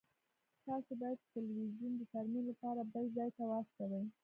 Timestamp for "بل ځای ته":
2.93-3.43